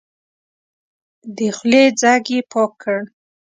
[1.35, 2.99] د خولې ځګ يې پاک کړ.